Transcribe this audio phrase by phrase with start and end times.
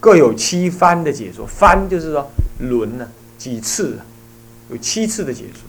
[0.00, 1.46] 各有七番的解说。
[1.46, 2.28] 番就是说
[2.58, 3.06] 轮呢，
[3.38, 4.02] 几次啊，
[4.70, 5.62] 有七次的解说。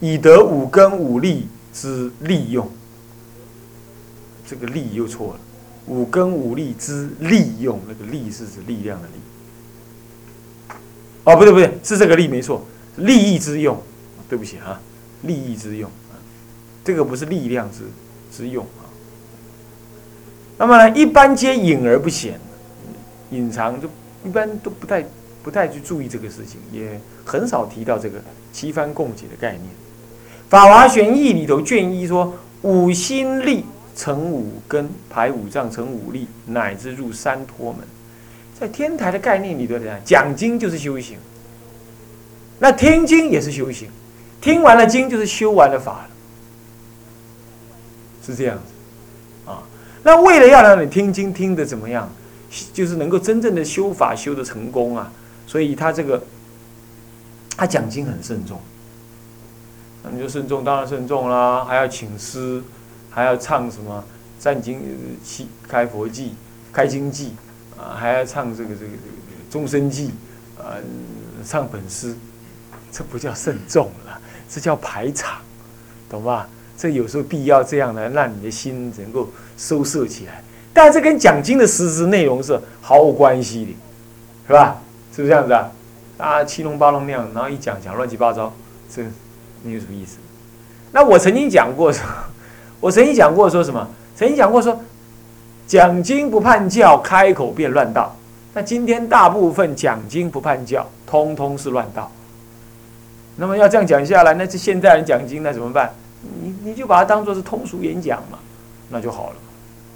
[0.00, 2.68] 以得五根五力之利用，
[4.46, 5.40] 这个力又错了。
[5.86, 9.14] 五根五力之利用，那个力是指力量的力。
[11.24, 12.66] 哦，不对不对，是这个力没错，
[12.96, 13.80] 利益之用。
[14.28, 14.80] 对不起啊，
[15.22, 15.88] 利益之用，
[16.84, 17.84] 这个不是力量之
[18.36, 18.66] 之用。
[20.58, 22.40] 那么呢，一般皆隐而不显，
[23.30, 23.88] 隐藏就
[24.24, 25.04] 一般都不太
[25.42, 28.18] 不太去注意这个事情，也很少提到这个
[28.52, 29.64] 七番共解的概念。
[30.48, 32.32] 《法华玄义》里头卷一说
[32.62, 37.82] ：“五心力成五根，排五脏成五力，乃至入三托门。”
[38.58, 41.18] 在天台的概念里头讲，讲经就是修行，
[42.58, 43.90] 那听经也是修行，
[44.40, 46.08] 听完了经就是修完了法了，
[48.24, 48.75] 是这样子。
[50.06, 52.08] 那为了要让你听经听得怎么样，
[52.72, 55.10] 就是能够真正的修法修得成功啊，
[55.48, 56.22] 所以他这个
[57.56, 58.60] 他讲经很慎重。
[60.04, 62.62] 那你就慎重，当然慎重啦，还要请师，
[63.10, 63.98] 还要唱什么
[64.40, 64.78] 《赞经》
[65.24, 66.26] 《七开佛记》
[66.72, 67.34] 《开经记》
[67.82, 68.92] 啊，还要唱这个这个这个
[69.52, 70.12] 《终身记》
[70.62, 70.76] 啊，
[71.44, 72.14] 唱本诗，
[72.92, 75.40] 这不叫慎重了，这叫排场，
[76.08, 76.48] 懂吧？
[76.76, 80.42] 这有时候必要这样来，让你的心能够收摄起来。
[80.72, 83.70] 但这跟讲经的实质内容是毫无关系的，
[84.48, 84.76] 是吧？
[85.14, 85.70] 是不是这样子啊？
[86.18, 88.52] 啊，七龙八龙那样，然后一讲讲乱七八糟，
[88.94, 89.02] 这。
[89.62, 90.18] 你有什么意思？
[90.92, 91.92] 那我曾经讲过，
[92.78, 93.88] 我曾经讲过说什么？
[94.14, 94.80] 曾经讲过说，
[95.66, 98.14] 讲经不判教，开口便乱道。
[98.54, 102.12] 那今天大部分讲经不判教，通通是乱道。
[103.34, 105.90] 那么要这样讲下来，那这现在人讲经那怎么办？
[106.42, 108.38] 你你就把它当做是通俗演讲嘛，
[108.88, 109.36] 那就好了，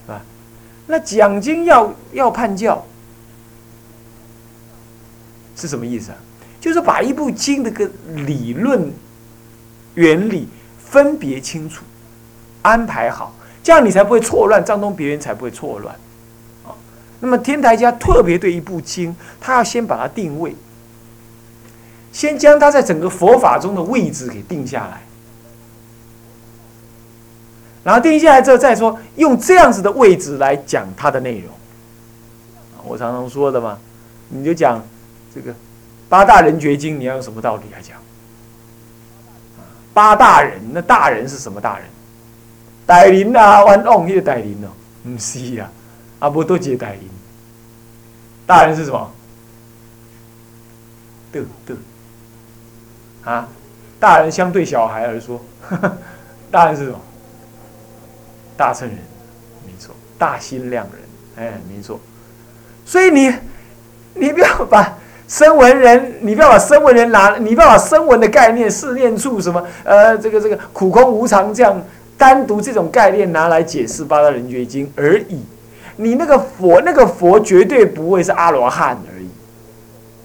[0.07, 0.23] 是吧？
[0.87, 2.85] 那讲经要要判教
[5.57, 6.19] 是什么意思啊？
[6.61, 8.93] 就是把一部经的个理论。
[9.95, 11.85] 原理分别清楚，
[12.63, 15.93] 安排好，这样你才不会错乱，张东别人才不会错乱，
[16.65, 16.71] 啊。
[17.19, 20.55] 那么天台家特别对一部经，他要先把它定位，
[22.13, 25.03] 先将它在整个佛法中的位置给定下来，
[27.83, 31.49] 然后定下来之后再说用这样子的位置来讲它的内容。
[32.85, 33.79] 我常常说的嘛，
[34.29, 34.83] 你就讲
[35.35, 35.55] 这个
[36.09, 37.97] 八大人觉经，你要用什么道理来讲？
[39.93, 41.87] 八大人，那大人是什么大人？
[42.87, 44.69] 大林啊，玩弄那个大林哦，
[45.03, 45.71] 不是呀，
[46.21, 47.09] 阿不都接大林。
[48.47, 49.13] 大人是什么？
[51.33, 51.77] 的的
[53.25, 53.49] 啊，
[53.99, 55.41] 大人相对小孩而说，
[56.51, 56.99] 大人是什么？
[58.61, 58.99] 大乘人，
[59.67, 61.99] 没错，大心量人，哎，没错。
[62.85, 63.33] 所以你，
[64.13, 64.99] 你不要把。
[65.27, 71.81] 声闻人，你不要把声闻人拿，你不要把声闻的概念、试念处什么，呃，这个这个苦空无常这样
[72.19, 75.41] 单独这种概念拿来解释八大人觉经而已。
[75.95, 79.29] 你那个佛，那个佛绝对不会是阿罗汉而已，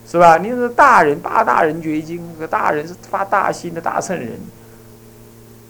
[0.09, 0.37] 是吧？
[0.37, 4.31] 你是大人，八大人觉经，那个大人是发大心的大乘人。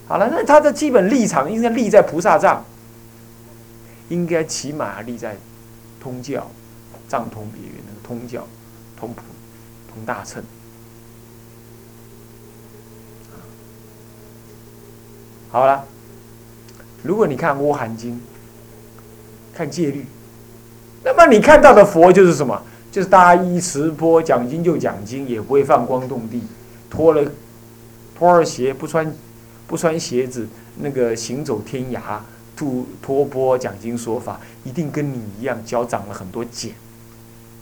[0.08, 2.64] 好了，那他的基本立场应该立在菩萨藏，
[4.10, 5.36] 应该起码立在
[6.00, 6.50] 通教、
[7.08, 8.48] 藏通别圆那个通教。
[8.98, 9.22] 通普
[9.94, 10.42] 通大乘，
[15.52, 15.84] 好了。
[17.04, 18.14] 如果你看《阿含经》，
[19.54, 20.06] 看戒律，
[21.04, 22.64] 那么你看到的佛就是什么？
[22.90, 26.42] 就是大衣持钵讲经就讲经，也不会放光动地，
[26.90, 27.30] 脱了
[28.18, 29.14] 脱了鞋不穿
[29.68, 32.20] 不穿鞋子，那个行走天涯，
[32.56, 36.74] 吐脱钵讲经说法，一定跟你一样，脚长了很多茧。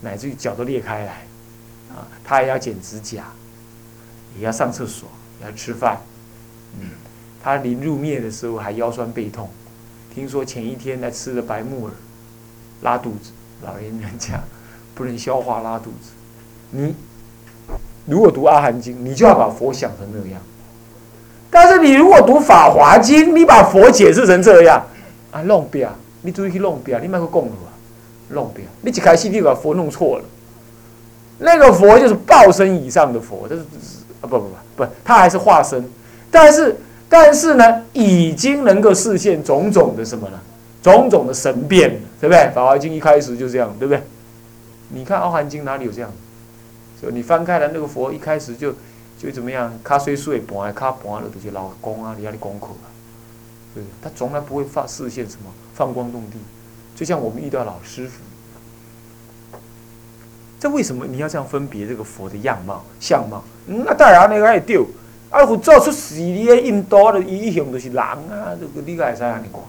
[0.02, 1.26] 乃至于脚都裂开来，
[1.96, 3.32] 啊，他也要剪指甲，
[4.38, 5.08] 也要上厕所，
[5.40, 6.02] 也要吃饭，
[6.78, 6.90] 嗯，
[7.42, 9.50] 他临入灭的时候还腰酸背痛，
[10.14, 11.94] 听说前一天在吃了白木耳，
[12.82, 14.44] 拉肚子，老人家
[14.94, 16.12] 不能消化拉肚子。
[16.72, 16.94] 你
[18.06, 20.42] 如果读阿含经，你就要把佛想成那样；
[21.54, 24.84] 但是你如果读法华经，你把佛解释成这样，
[25.32, 25.90] 啊，弄不要，
[26.24, 27.54] 你注意去弄不要，你买个供了。
[28.30, 30.24] 弄掉，你一开始你把佛弄错了，
[31.38, 33.62] 那个佛就是报身以上的佛，这是
[34.22, 35.84] 啊不不不不，他还是化身，
[36.32, 36.76] 但是
[37.08, 40.40] 但是呢，已经能够实现种种的什么呢？
[40.82, 42.50] 种种的神变，对不对？
[42.56, 44.02] 法华经一开始就这样，对不对？
[44.90, 46.10] 你看阿含经哪里有这样？
[47.00, 48.74] 就你翻开了那个佛一开始就
[49.24, 49.72] 就怎么样？
[49.82, 52.86] 卡碎碎，盘卡盘了，就是老公啊，你要你功课啊，
[53.74, 53.82] 对？
[54.02, 56.38] 他从来不会发视线什么放光动地。
[56.94, 59.58] 就像我们遇到老师傅，
[60.60, 63.44] 这为什么你要这样分别这个佛的样貌、相貌？
[63.66, 64.86] 那当然那个会丢，
[65.30, 69.62] 啊，佛祖出世你的印度的伊向就是人啊，这个你个会使安尼看。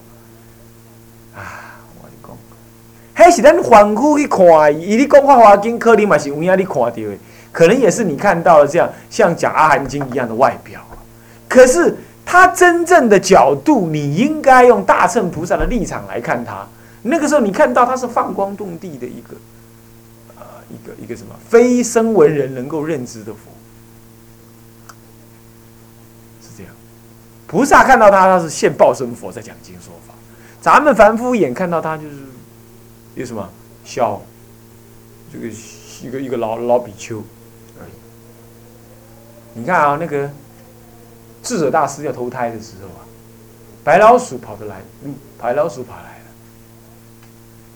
[1.42, 7.18] 啊，我你讲，迄是咱反复去看伊，伊你讲《法华经》，可能嘛是有影你看到的，
[7.54, 10.84] 可能也是你看到了这样像讲《阿含经》一样的外表，
[11.48, 11.96] 可是
[12.26, 16.66] 他真正的角度，你应该用大乘菩萨的立场来看他。
[17.02, 19.36] 那个时候你看到他是放光动地的一个，
[20.36, 23.38] 呃，一个一个什么非声闻人能够认知的佛，
[26.42, 26.72] 是这样。
[27.46, 30.14] 菩萨看到他，他是现报身佛在讲经说法。
[30.60, 32.16] 咱们凡夫眼看到他就是
[33.14, 33.48] 有什么
[33.84, 34.20] 小
[35.32, 35.46] 这个
[36.02, 37.22] 一个一个老老比丘。
[39.54, 40.28] 你看啊，那个
[41.42, 43.06] 智者大师要投胎的时候啊，
[43.82, 46.24] 白老鼠跑得来，嗯，白老鼠跑来了。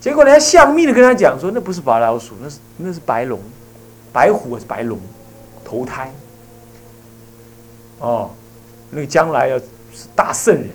[0.01, 3.41] 结果人家相密的跟他讲说，那不是白老鼠，那是那是白龙，
[4.13, 4.99] 白虎还是白龙
[5.65, 6.13] 投胎？
[8.01, 8.31] 哦，
[8.91, 9.65] 那个将来要是
[10.15, 10.71] 大圣人，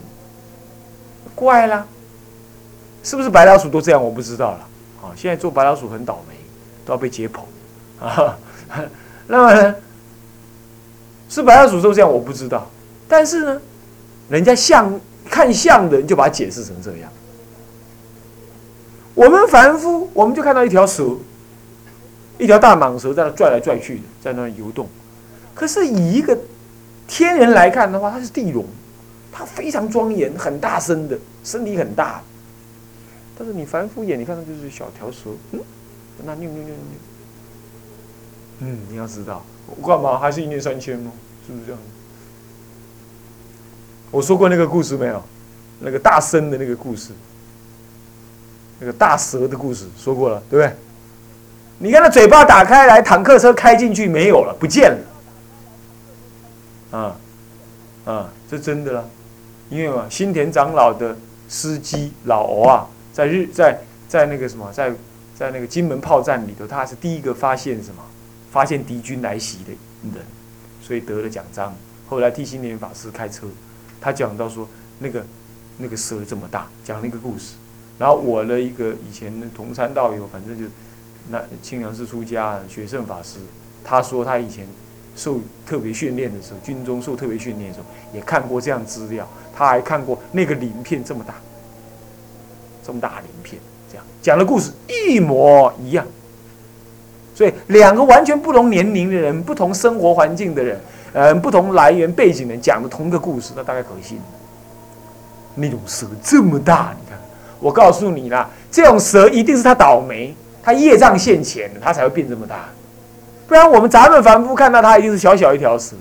[1.36, 1.86] 怪啦。
[3.02, 4.02] 是不是白老鼠都这样？
[4.02, 4.60] 我不知道了。
[5.02, 6.36] 啊，现在做白老鼠很倒霉，
[6.86, 7.42] 都要被解剖。
[8.06, 8.38] 啊，
[9.28, 9.76] 那么呢，
[11.34, 12.12] 是白老鼠都这样？
[12.12, 12.70] 我不知道。
[13.08, 13.62] 但是呢，
[14.30, 17.12] 人家像看相的人就把它解释成这样。
[19.16, 21.18] 我们凡夫，我们就看到一条蛇，
[22.38, 24.88] 一条大蟒蛇在那拽来拽去的，在那游动。
[25.56, 26.38] 可是以一个
[27.08, 28.64] 天人来看的话，它是地龙，
[29.32, 32.22] 它非常庄严，很大声的，身体很大。
[33.36, 35.60] 但是你凡夫眼，你看到就是小条蛇，嗯，
[36.24, 36.76] 那扭扭扭扭扭，
[38.60, 41.12] 嗯，你要知道，我干嘛还是一念三千吗？
[41.46, 41.80] 是不是这样？
[44.12, 45.24] 我说过那个故事没有？
[45.80, 47.12] 那个大僧的那个故事，
[48.80, 50.76] 那个大蛇的故事说过了，对不对？
[51.80, 54.92] 你看那嘴巴打开来，坦克车开进去没有了，不见
[56.92, 57.16] 了，啊
[58.06, 59.10] 啊，这真的了，
[59.70, 61.18] 因为嘛，新田长老的
[61.50, 62.88] 司机老欧啊。
[63.12, 64.92] 在日在在那个什么在
[65.36, 68.02] 在那个金门炮战里头，他是第一个发现什么？
[68.52, 69.72] 发现敌军来袭的
[70.16, 70.24] 人，
[70.84, 71.74] 所以得了奖章。
[72.08, 73.48] 后来替新年法师开车，
[74.02, 74.68] 他讲到说
[75.00, 75.26] 那个
[75.78, 77.54] 那个蛇这么大，讲了一个故事。
[77.98, 80.66] 然后我的一个以前的同参道友，反正就
[81.30, 83.40] 那清凉寺出家学圣法师，
[83.84, 84.68] 他说他以前
[85.16, 89.28] 受特别训练的时候，军中受特别训练的时候，也看过这样资料。
[89.56, 91.34] 他还看过那个鳞片这么大。
[92.86, 96.06] 这么大鳞片，这样讲的故事一模一样，
[97.44, 100.80] 所以两个完全不同年龄的人、不同生活环境的人、
[101.12, 104.18] 嗯，不同来源背景的人讲的同一个故事，那大概可信。
[105.56, 107.20] 那种蛇这么大，你看，
[107.60, 112.64] 我告诉你啦，这种蛇一定是他倒霉，他业障现前，他才会变这么大。
[113.46, 115.98] 不然我们咱们凡夫看到它一定是小小一条蛇，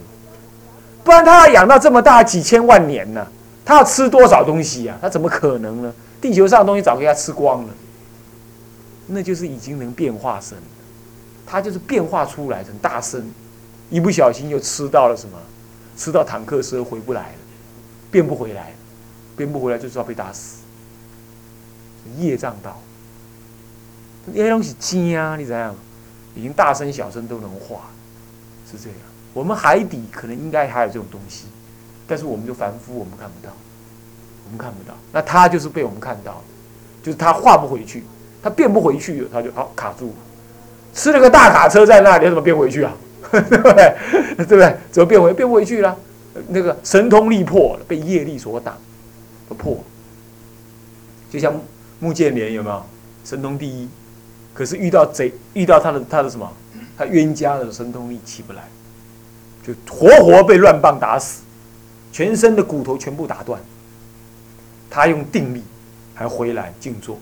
[1.02, 3.26] 不然他要养到这么大几千万年呢，
[3.64, 4.94] 他要吃多少东西呀？
[5.02, 5.92] 他怎么可能呢？
[6.20, 7.68] 地球上的东西早给它吃光了，
[9.08, 10.56] 那就是已经能变化身，
[11.52, 13.30] 它就是变化出来成大身，
[13.90, 15.36] 一不小心又吃到了什么？
[15.98, 17.38] 吃到坦克车回不来了，
[18.10, 18.72] 变不回来，
[19.36, 20.62] 变不回来就是要被打死。
[22.16, 22.80] 业障道，
[24.24, 25.76] 那些东西精啊，你怎样？
[26.34, 27.90] 已经大声小声都能化，
[28.70, 28.98] 是这样。
[29.34, 31.48] 我们海底可能应该还有这种东西，
[32.06, 33.52] 但是我们就凡夫，我们看不到。
[34.46, 36.42] 我们看不到，那他就是被我们看到，
[37.02, 38.04] 就是他化不回去，
[38.42, 40.14] 他变不回去了，他就好卡住，
[40.94, 42.92] 吃了个大卡车在那里，怎么变回去啊？
[43.30, 43.96] 对不对？
[44.36, 44.76] 对不对？
[44.90, 45.96] 怎么变回变不回去了？
[46.48, 48.76] 那个神通力破了，被业力所挡，
[49.56, 49.82] 破。
[51.30, 51.54] 就像
[51.98, 52.84] 穆建莲有没有
[53.24, 53.88] 神通第一？
[54.52, 56.50] 可是遇到贼，遇到他的他的什么？
[56.98, 58.64] 他冤家的神通力起不来，
[59.66, 61.42] 就活活被乱棒打死，
[62.12, 63.58] 全身的骨头全部打断。
[64.90, 65.64] 他用定力
[66.14, 67.18] 还回来静坐，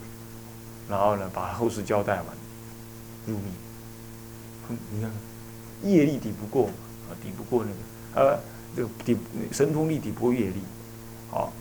[0.89, 2.25] 然后呢，把后事交代完，
[3.27, 3.45] 入密。
[4.71, 5.11] 你看，
[5.83, 6.67] 业力抵不过
[7.09, 8.39] 啊，抵不过那个呃，
[8.77, 9.17] 这个抵
[9.53, 10.63] 神通力抵不过业力，
[11.31, 11.53] 好。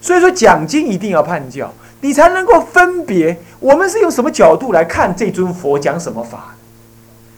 [0.00, 6.54] 所以说讲经一定要判教，你才能够分别我们是用什么角度来看这尊佛讲什么法。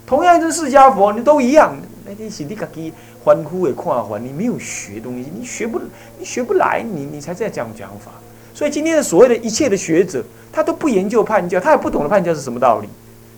[0.07, 2.93] 同样一尊释迦佛，你都一样，那你是你自己。
[3.25, 5.78] 欢呼也夸欢，你没有学东西，你学不，
[6.19, 8.12] 你学不来，你你才在讲讲法。
[8.55, 12.88] 所以今天的所谓的一切的学者，他都不研究判教，他也不懂得判教是什么道理。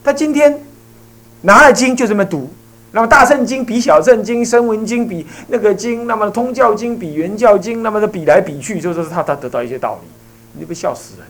[0.05, 0.57] 他今天
[1.42, 2.50] 拿了经就这么读，
[2.92, 10.09] 那么大圣经比小圣经，声闻经比那个经，那么通教经比原教经，那么的比来比去，就是他他得到一些道理，
[10.59, 11.26] 你不笑死人？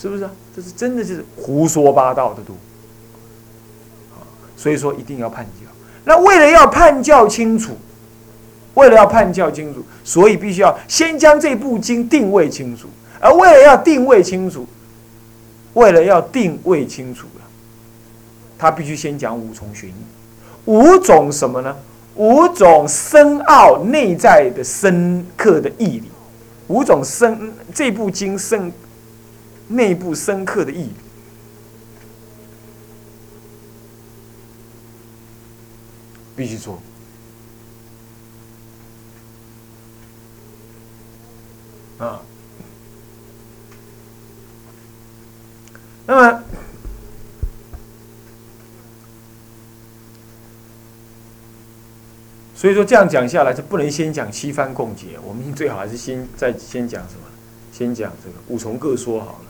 [0.00, 0.30] 是不是啊？
[0.54, 2.54] 这是真的就是胡说八道的多。
[4.56, 5.70] 所以说一定要判教。
[6.04, 7.76] 那为了要判教清楚，
[8.74, 12.88] 为了要判教清楚，所以必须要先将这部经定位清楚。
[13.20, 14.66] 而为了要定位清楚，
[15.74, 17.26] 为了要定位清楚，
[18.58, 19.92] 他必须先讲五重玄义，
[20.64, 21.76] 五种什么呢？
[22.16, 26.10] 五种深奥内在的深刻的义理，
[26.66, 28.72] 五种深这部经深
[29.68, 30.92] 内部深刻的义理，
[36.34, 36.82] 必须做。
[41.98, 42.20] 啊，
[46.04, 46.42] 那么。
[52.58, 57.20] 所以说这样讲下来，就不能先讲七番共解，我们最好还是先再先讲什么？
[57.70, 59.44] 先讲这个五重各说好了。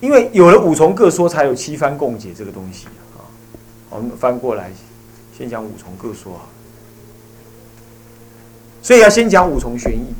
[0.00, 3.26] 因为有了五重各说，才有七番共解这个东西啊。
[3.90, 4.70] 我们翻过来，
[5.36, 6.42] 先讲五重各说啊。
[8.80, 10.14] 所以要先讲五重玄义。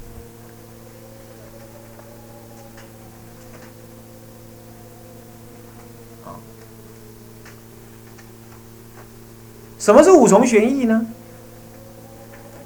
[9.78, 11.06] 什么是五重玄义呢？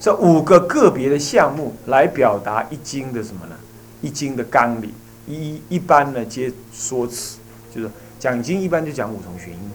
[0.01, 3.55] 这五个个别的项目来表达一经的什么呢？
[4.01, 4.91] 一经的纲领，
[5.27, 7.37] 一一般呢皆说辞，
[7.73, 9.71] 就是讲经一般就讲五重玄义。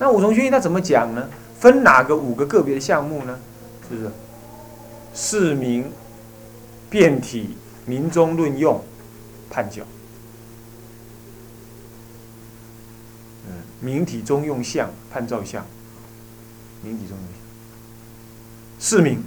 [0.00, 1.28] 那五重玄义它怎么讲呢？
[1.60, 3.38] 分哪个五个个别的项目呢？
[3.88, 4.10] 是不是？
[5.14, 5.92] 释名、
[6.90, 8.82] 辩体、民中论用、
[9.48, 9.84] 判教。
[13.46, 15.64] 嗯，明体中用相、判照相。
[16.82, 17.41] 明体中用相。
[18.82, 19.22] 释名，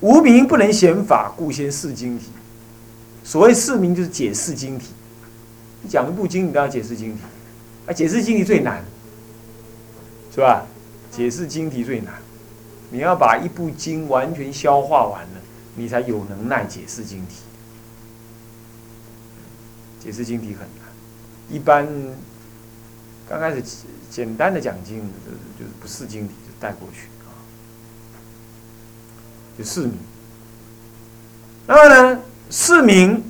[0.00, 2.26] 无名不能显法，故先释经体。
[3.22, 4.88] 所谓释名，就是解释经体。
[5.82, 7.20] 你讲一部经，你都要解释经体，
[7.86, 8.84] 啊，解释经体最难，
[10.34, 10.66] 是吧？
[11.12, 12.14] 解释经体最难，
[12.90, 15.40] 你要把一部经完全消化完了，
[15.76, 17.36] 你才有能耐解释经体。
[20.00, 20.88] 解释经体很难，
[21.48, 21.86] 一般
[23.30, 23.62] 刚开始。
[24.10, 27.30] 简单的讲经，就是就是不释经体就带过去啊，
[29.56, 29.92] 就四名。
[31.64, 32.20] 那么呢，
[32.50, 33.22] 四名，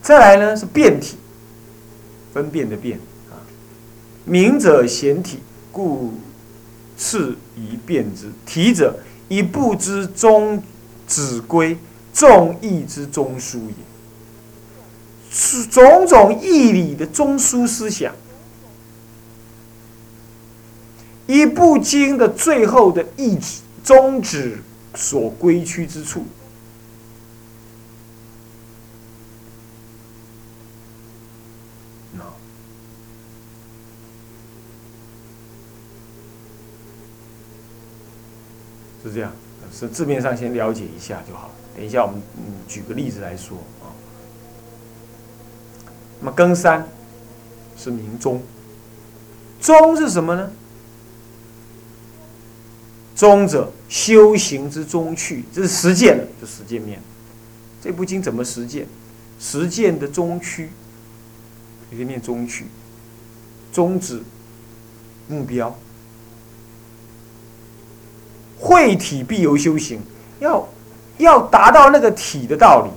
[0.00, 1.18] 再来呢是变体，
[2.32, 2.98] 分辨的辨
[3.30, 3.36] 啊。
[4.24, 6.14] 明者显体，故
[6.96, 10.62] 次以辩之；体者，一部之中
[11.06, 11.76] 子归，
[12.14, 13.74] 众义之中枢也。
[15.30, 18.14] 是种种义理的中枢思想。
[21.30, 24.58] 一部经的最后的意旨、宗旨
[24.96, 26.24] 所归趋之处，
[39.04, 39.30] 是这样。
[39.72, 41.48] 是字面上先了解一下就好。
[41.76, 42.20] 等一下我们
[42.66, 43.86] 举个例子来说啊。
[46.18, 46.88] 那么庚三
[47.76, 48.42] 是明宗，
[49.60, 50.50] 宗是什么呢？
[53.20, 56.98] 中者修行之中去，这是实践的，就实践面。
[57.78, 58.86] 这部经怎么实践？
[59.38, 60.70] 实践的中区，
[61.90, 62.64] 可以念中去，
[63.70, 64.22] 宗旨
[65.28, 65.78] 目标。
[68.58, 70.00] 会体必由修行，
[70.38, 70.66] 要
[71.18, 72.90] 要达到那个体的道理，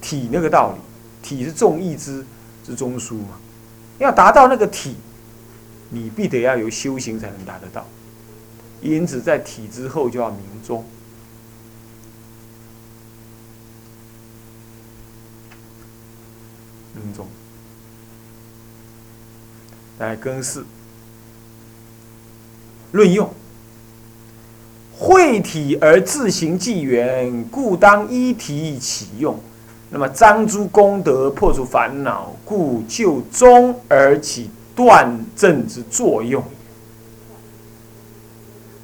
[0.00, 0.80] 体那个道理，
[1.22, 2.24] 体是众义之
[2.64, 3.38] 之中枢嘛。
[3.98, 4.96] 要达到那个体，
[5.90, 7.86] 你必得要有修行才能达得到。
[8.82, 10.84] 因此，在体之后就要明宗，
[16.94, 17.26] 明宗。
[19.98, 20.64] 来更四，
[22.92, 23.32] 论用，
[24.92, 29.40] 会体而自行纪元，故当依体起用。
[29.88, 36.44] 那么，彰诸功德，破除烦恼，故就宗而起断正之作用。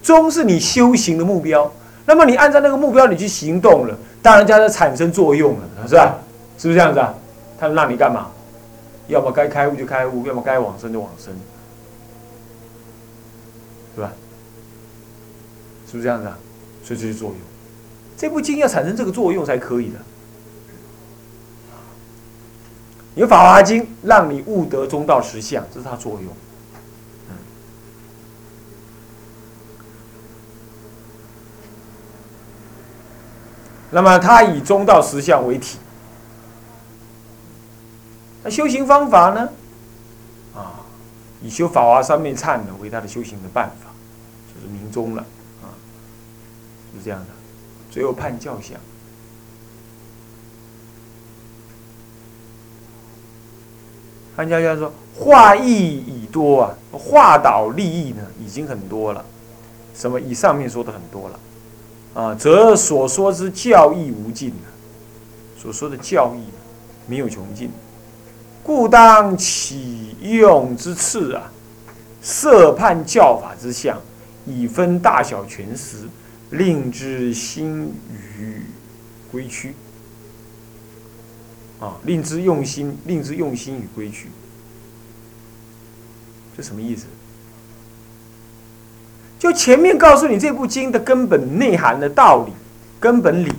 [0.03, 1.73] 终是你修行的目标，
[2.05, 6.19] 那么你按照那个目标你去行动了，当然就要产生作用了，是吧？
[6.59, 7.15] 是不是这样子啊？
[7.59, 8.27] 他让你干嘛？
[9.09, 11.33] 要么该开悟就开悟，要么该往生就往生，
[13.95, 14.13] 是吧？
[15.87, 16.37] 是不是这样子啊？
[16.85, 17.39] 所以这是作用，
[18.17, 19.99] 这部经要产生这个作用才可以的。
[23.15, 26.33] 有《法华经》让你悟得中道实相，这是它作用。
[33.93, 35.79] 那么他以中道实相为体。
[38.43, 39.49] 那修行方法呢？
[40.57, 40.81] 啊，
[41.41, 43.91] 以修法华三昧忏呢为他的修行的办法，
[44.53, 45.23] 就是明宗了
[45.63, 45.71] 啊，
[46.97, 47.27] 是这样的。
[47.91, 48.77] 最后判教相。
[54.35, 59.23] 潘家家说：“化益已多啊，化导利益呢，已经很多了。
[59.95, 60.19] 什么？
[60.19, 61.39] 以上面说的很多了，
[62.15, 64.69] 啊，则所说之教义无尽啊，
[65.59, 66.43] 所说的教义
[67.07, 67.71] 没有穷尽。
[68.63, 71.51] 故当启用之次啊，
[72.23, 74.01] 设判教法之相，
[74.47, 76.09] 以分大小权实，
[76.51, 78.63] 令之心与
[79.31, 79.75] 归趋。”
[81.81, 84.29] 啊，令之用心，令之用心与归去，
[86.57, 87.07] 这什么意思？
[89.43, 92.53] 就前面告诉你这部经的根本内涵的道理、
[93.01, 93.51] 根本理，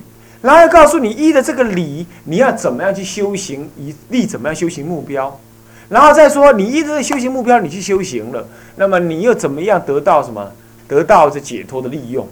[0.42, 5.38] 然后告诉你依的这个理，你要怎么样去修行，以立怎么样修行目标，
[5.90, 8.48] 然后再说你依这个修行目标，你去修行了，
[8.78, 10.50] 那么你又怎么样得到什么？
[10.88, 12.26] 得到这解脱的利用。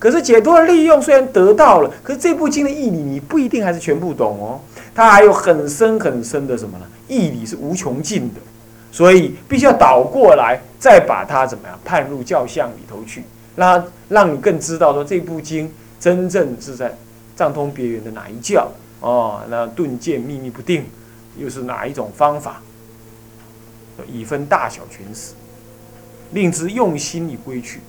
[0.00, 4.60] 可是解脱的利用虽然得到了，可是这部经的义理你不一定还是全部懂哦。
[4.92, 6.84] 它还有很深很深的什么呢？
[7.06, 8.40] 义理是无穷尽的，
[8.90, 13.22] 所以必须要倒过来，再把它怎么样判入教相里头去，
[13.54, 16.96] 让让你更知道说这部经真正是在
[17.34, 20.84] 藏通别圆的哪一教哦，那顿渐秘密不定，
[21.36, 22.62] 又是哪一种方法？
[24.06, 25.32] 以分大小全实，
[26.32, 27.80] 令之用心以归去，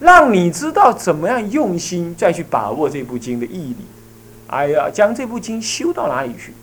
[0.00, 3.84] 让你知道怎么样用心再去把握这部经的意义理。
[4.46, 6.54] 哎呀，将这部经修到哪里去？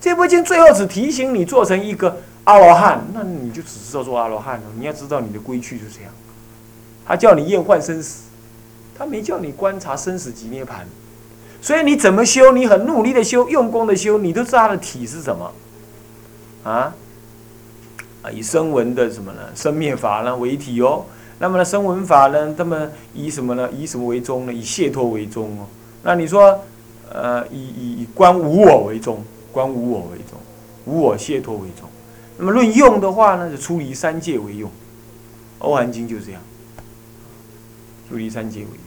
[0.00, 4.66] 这部经最后只提醒你做成一个阿罗汉，那你就只知道做阿罗汉了。
[4.78, 6.12] 你要知道你的归去就这样。
[7.06, 8.24] 他叫你厌患生死，
[8.96, 10.86] 他没叫你观察生死即涅盘。
[11.60, 12.52] 所以你怎么修？
[12.52, 15.52] 你很努力的修，用功的修，你都知道他的体是什么？
[16.64, 16.94] 啊
[18.22, 19.40] 啊，以声闻的什么呢？
[19.54, 21.04] 生灭法呢为体哦。
[21.38, 23.68] 那么呢，声闻法呢，他们以什么呢？
[23.72, 24.52] 以什么为宗呢？
[24.52, 25.66] 以解脱为宗哦。
[26.02, 26.60] 那你说？
[27.12, 30.36] 呃，以以以观无我为宗，观无我为宗，
[30.86, 31.88] 无我解脱为宗。
[32.36, 34.70] 那么论用的话呢，是出离三界为用。
[35.60, 36.42] 欧含经就是这样，
[38.08, 38.78] 出离三界为用。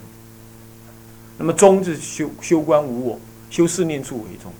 [1.37, 4.51] 那么中是修修观无我，修四念处为中，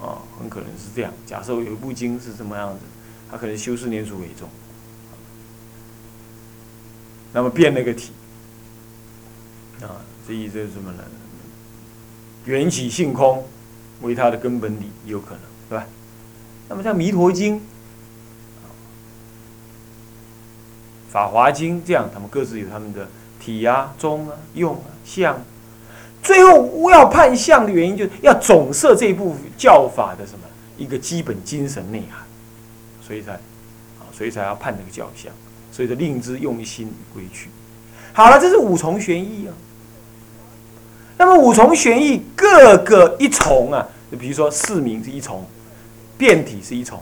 [0.00, 1.12] 啊，很可能是这样。
[1.26, 2.80] 假设有一部经是什么样子，
[3.30, 4.48] 它可能修四念处为中。
[7.32, 8.12] 那么变了个体，
[9.80, 11.02] 啊，这意思是什么呢？
[12.44, 13.44] 缘起性空
[14.02, 15.86] 为它的根本理，有可能，对吧？
[16.68, 17.56] 那么像《弥陀经》
[21.14, 23.06] 《法华经》这样，他们各自有他们的
[23.38, 25.40] 体啊、宗啊、用啊、相。
[26.20, 30.40] 最后要判相的原因，就是要总摄这部教法的什么
[30.76, 32.26] 一个基本精神内涵，
[33.00, 35.32] 所以才啊，所以才要判这个教相，
[35.70, 37.48] 所以就令之用心归去。
[38.12, 39.54] 好了，这是五重玄义啊。
[41.16, 45.46] 那么五重玄义各个一重啊，就比如说四名是一重，
[46.18, 47.00] 变体是一重，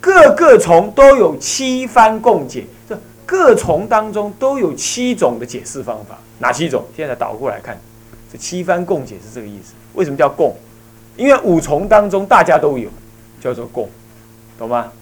[0.00, 6.86] 各个重都有七番共解，这各从当中都有七种的解释方法，哪七种？
[6.96, 7.76] 现在倒过来看，
[8.32, 9.74] 这七番共解是这个意思。
[9.94, 10.56] 为什么叫共？
[11.16, 12.88] 因为五重当中大家都有，
[13.40, 13.90] 叫做共，
[14.56, 14.92] 懂吗？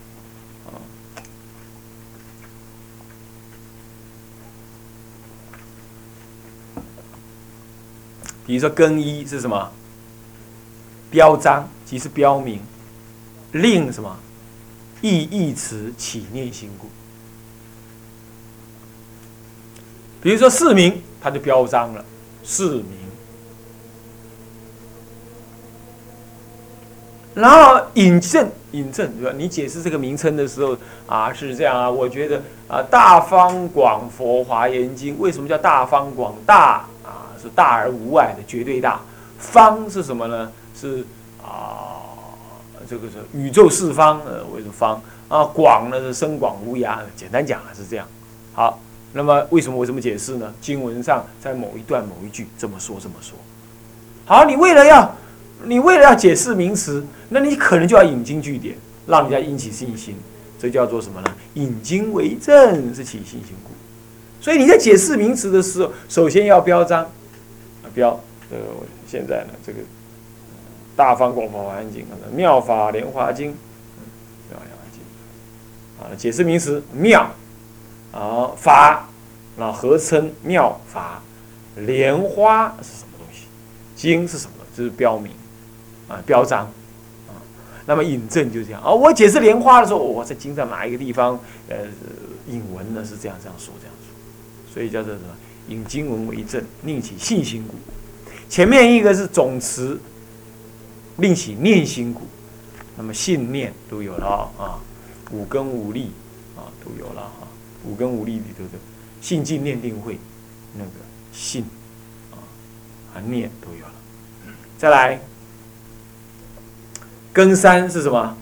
[8.46, 9.70] 比如说更一是什么？
[11.10, 12.60] 标章即是标明，
[13.52, 14.18] 令什么？
[15.00, 16.88] 意义词起念心故。
[20.24, 22.02] 比如说市名，它就标章了，
[22.42, 22.86] 市名。
[27.34, 29.36] 然后引证，引证对吧？
[29.36, 30.74] 你解释这个名称的时候
[31.06, 31.90] 啊，是这样啊。
[31.90, 37.28] 我觉得啊，《大方广佛华严经》为什么叫大方广大啊？
[37.42, 39.00] 是大而无外的绝对大，
[39.38, 40.50] 方是什么呢？
[40.80, 41.04] 是
[41.42, 42.00] 啊，
[42.88, 45.44] 这个是宇宙四方呃，为什么方啊？
[45.44, 48.06] 广呢是深广无涯，简单讲啊是这样。
[48.54, 48.78] 好，
[49.16, 50.52] 那么为什么我这么解释呢？
[50.60, 53.38] 经文上在某一段某一句这么说这么说。
[54.26, 55.16] 好，你为了要
[55.64, 60.16] 你为了要解释名词，那你可能就要引经据典，让人家引起信心。
[60.58, 61.32] 这叫做什么呢？
[61.54, 63.70] 引经为证是起信心故。
[64.40, 67.86] 所以你在解释名词的时候，首先要标章啊。
[67.94, 68.18] 标，
[68.50, 68.56] 呃，
[69.06, 69.78] 现在呢，这个
[70.96, 72.02] 《大方广佛华严经》，
[72.34, 73.50] 《妙法莲华经》，
[74.50, 75.02] 妙法莲华经，
[76.00, 77.30] 啊，解释名词妙，
[78.14, 79.08] 啊法，
[79.56, 81.20] 那合称妙法，
[81.76, 83.46] 莲花是什么东西？
[83.96, 84.52] 经是什么？
[84.76, 85.32] 这是标明
[86.08, 86.60] 啊，标章
[87.26, 87.34] 啊。
[87.86, 91.76] 那么引证就这样啊，我解释莲花的时候，我在经上哪一个地方呃
[92.48, 93.04] 引文呢？
[93.04, 95.26] 是这样这样说这样说，所以叫做什么？
[95.68, 97.74] 引经文为证，另起信心故。
[98.50, 99.98] 前面一个是总词，
[101.16, 102.20] 另起念心故。
[102.96, 104.78] 那么信念都有了啊，
[105.32, 106.12] 五根五力
[106.54, 107.48] 啊都有了哈，
[107.84, 108.78] 五根五力里头的
[109.20, 110.18] 信境念定慧，
[110.74, 110.90] 那个
[111.32, 111.64] 信
[112.32, 112.36] 啊
[113.14, 113.92] 啊念都有了。
[114.78, 115.20] 再来，
[117.32, 118.36] 根三是什么？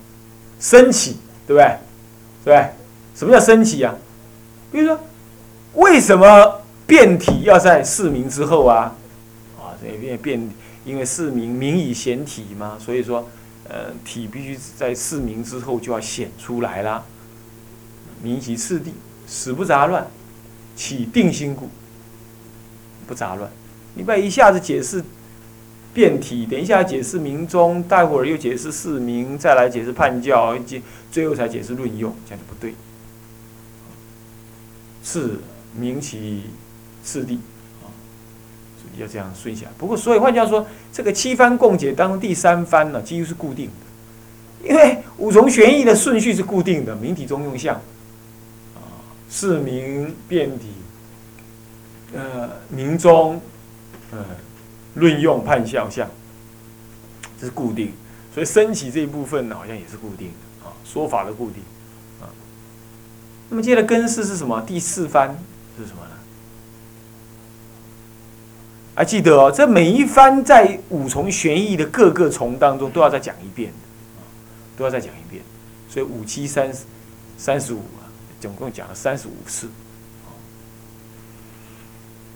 [0.58, 1.76] 升起，对不对？
[2.44, 2.70] 对？
[3.14, 3.94] 什么叫升起啊？
[4.70, 5.00] 比如说，
[5.74, 8.94] 为什么变体要在四明之后啊？
[9.58, 10.50] 啊，这变变，
[10.84, 13.28] 因为四明明以显体嘛，所以说。
[13.68, 17.04] 呃，体必须在四明之后就要显出来啦。
[18.20, 18.92] 明其次第，
[19.32, 20.06] 死不杂乱，
[20.76, 21.70] 起定心故，
[23.06, 23.50] 不杂乱。
[23.94, 25.02] 你不要一下子解释
[25.94, 32.74] 变体，等一下解释明中，待会儿又解释四明，再来解释判教，最最后才解释论用，这样就不对。
[35.02, 35.38] 是
[35.74, 36.42] 明其
[37.02, 37.38] 次第。
[38.98, 39.72] 要这样顺下来。
[39.78, 47.80] 不过，所以换句话说，这个七番共解当中第三番呢，几乎是固定的，因为五重玄义的顺序是固定的，明体中用相，
[49.32, 50.68] 啊，是明变体，
[52.14, 53.40] 呃，明中，
[54.10, 54.18] 呃，
[54.94, 56.06] 论用判相相，
[57.40, 57.92] 这是固定。
[58.34, 61.62] 所以升起这一部分呢，好像也是固定的啊，说法的固定
[62.20, 62.28] 啊。
[63.50, 64.62] 那么接着根式是什么？
[64.66, 65.36] 第四番
[65.78, 66.10] 是什么呢？
[68.94, 73.72] 还记得哦，这每一番在五重玄义的各个重当中都要再讲一遍
[74.76, 75.42] 都要再讲一遍。
[75.88, 76.72] 所以五七三
[77.36, 77.82] 三十五，
[78.42, 79.68] 总共讲了三十五次，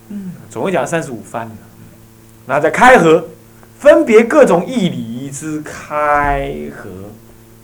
[0.09, 1.51] 嗯，总共讲了三十五番
[2.47, 3.27] 那在开合，
[3.77, 6.89] 分别各种义理之开合，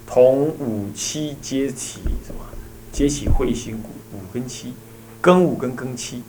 [0.05, 2.41] 同五七皆起什么？
[2.91, 4.75] 皆起会心故，五跟七，
[5.23, 6.25] 庚五跟庚七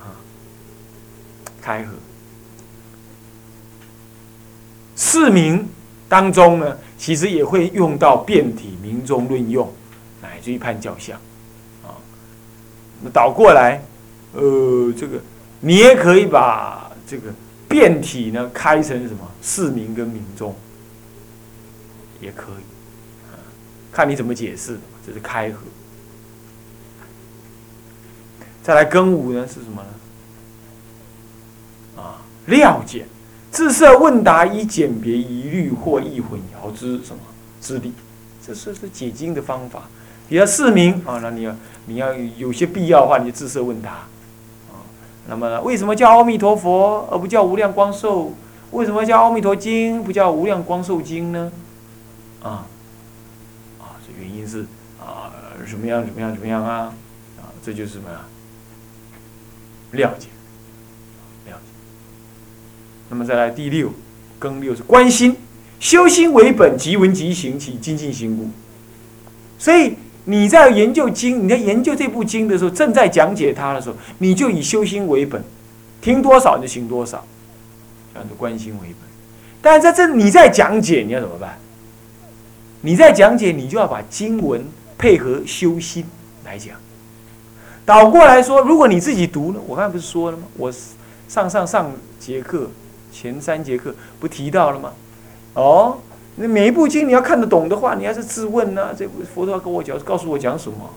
[0.00, 0.14] 啊，
[1.60, 1.94] 开合。
[4.94, 5.68] 四名
[6.08, 9.68] 当中呢，其实也会用到变体名中论用，
[10.22, 11.20] 乃至于判教相，
[13.02, 13.82] 那倒过来，
[14.32, 15.20] 呃，这个
[15.60, 17.32] 你也可以把这个
[17.68, 20.54] 变体呢开成什么市民跟民众，
[22.20, 22.64] 也可以，
[23.92, 25.60] 看你怎么解释，这是开合。
[28.62, 29.82] 再来庚午呢是什么
[31.96, 32.02] 呢？
[32.02, 33.06] 啊，料解。
[33.52, 37.22] 自设问答以鉴别疑虑或易混淆之什么
[37.60, 37.92] 之理，
[38.44, 39.88] 这是是解经的方法。
[40.28, 43.90] 比如市民啊，那你要你要有些必要的话，你就自设问答
[44.70, 44.82] 啊。
[45.28, 48.32] 那么为什么叫阿弥陀佛而不叫无量光寿？
[48.72, 51.52] 为什么叫阿弥陀经不叫无量光寿经呢？
[52.42, 52.66] 啊
[53.80, 54.66] 啊，这原因是
[55.00, 55.32] 啊
[55.66, 56.92] 什么样怎么样怎么样啊
[57.38, 58.20] 啊，这就是什么呀？
[59.92, 60.28] 了解。
[63.08, 63.92] 那么再来第六，
[64.36, 65.36] 更六是关心，
[65.78, 68.50] 修心为本，即闻即行，起精进心故。
[69.60, 69.94] 所以
[70.26, 75.42] 你在研究经，你在研究这部经的时候，正在讲解它的时候，你就以修心为本，
[76.00, 77.24] 听多少就行多少，
[78.12, 78.96] 这样子关心为本。
[79.62, 81.58] 但是在这你在讲解，你要怎么办？
[82.82, 84.64] 你在讲解，你就要把经文
[84.98, 86.04] 配合修心
[86.44, 86.76] 来讲。
[87.84, 89.60] 倒过来说，如果你自己读呢？
[89.66, 90.44] 我刚才不是说了吗？
[90.56, 90.72] 我
[91.26, 92.70] 上上上节课。
[93.12, 94.92] 前三节课不提到了吗？
[95.54, 95.96] 哦，
[96.38, 98.94] 那每一部经你要看得懂的话，你还是自问呢。
[98.94, 100.90] 这部佛陀跟我讲，告诉我讲什么？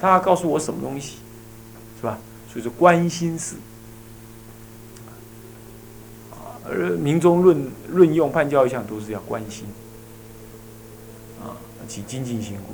[0.00, 1.16] 他告诉我什么东西，
[2.00, 2.18] 是吧？
[2.50, 3.56] 所以说关心事
[6.30, 9.66] 啊，而民中论论用判教一项都是要关心
[11.42, 11.52] 啊，
[11.86, 12.72] 起精进心故。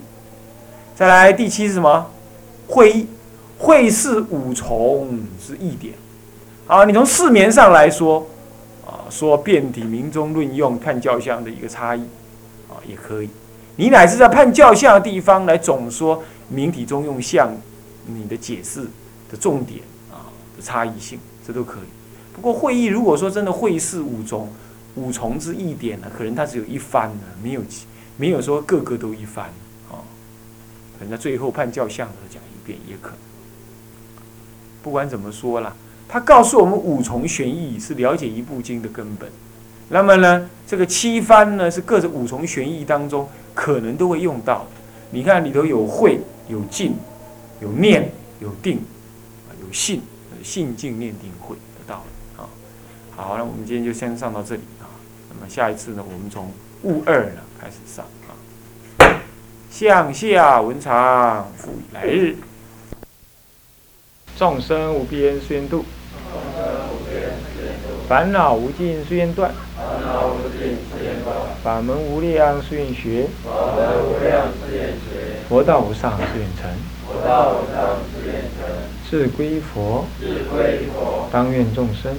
[0.94, 2.06] 再来第七是什么？
[2.68, 3.08] 会议
[3.58, 5.94] 会是五重是一点。
[6.66, 8.24] 好，你从四面上来说。
[9.14, 12.00] 说遍体明中论用判教相的一个差异，
[12.68, 13.30] 啊，也可以。
[13.76, 17.56] 你乃是在判教相的地方来总说明体中用相，
[18.06, 18.82] 你的解释
[19.30, 22.34] 的重点啊的差异性，这都可以。
[22.34, 24.52] 不过会议如果说真的会是五重
[24.96, 27.60] 五重之一点呢，可能它只有一番呢，没有
[28.16, 29.44] 没有说个个都一番
[29.88, 30.02] 啊。
[30.98, 33.12] 可能在最后判教相的时候讲一遍也可。
[34.82, 35.72] 不管怎么说啦。
[36.08, 39.28] 他告诉我们五重玄义是了解一部经的根本，
[39.88, 44.80] 那么呢，这个七番呢是各种五重玄义当中可能都会用到的。
[45.10, 46.94] 你看里头有慧、有静、
[47.60, 48.80] 有念、有定，
[49.60, 50.02] 有信，
[50.42, 52.48] 信静念定慧的道理啊。
[53.16, 54.86] 好，那我们今天就先上到这里啊。
[55.30, 58.34] 那么下一次呢，我们从物二呢开始上啊。
[59.70, 62.36] 向下文长，复以来日。
[64.36, 65.84] 众生无边誓愿度，
[68.08, 69.52] 烦恼无尽誓愿断，
[71.62, 73.28] 法门无量誓愿学，
[75.48, 76.68] 佛道无上誓愿成。
[79.08, 80.04] 自归佛，
[81.30, 82.12] 当愿众生，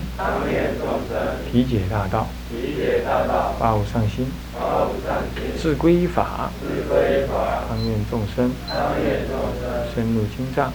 [1.51, 2.27] 体解大道，
[3.59, 4.25] 发无上心；
[5.61, 6.49] 自归法，
[7.67, 8.51] 当愿众生，
[9.93, 10.71] 深入经藏，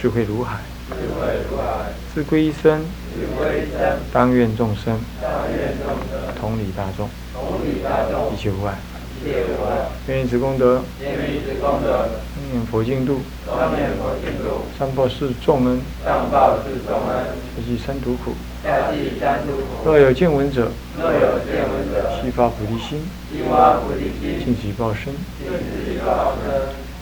[0.00, 0.58] 智慧如海；
[2.14, 2.80] 自归身，
[4.12, 4.98] 当愿众生，
[6.40, 7.08] 同理大众，
[8.32, 8.74] 一切无碍。
[10.06, 10.80] 愿以此功德，
[12.52, 13.20] 愿佛净土，
[14.78, 18.32] 三报四重恩，下济三途苦。
[19.84, 20.70] 若有见闻者，
[22.22, 23.02] 悉发菩提心，
[24.44, 25.12] 尽其报身，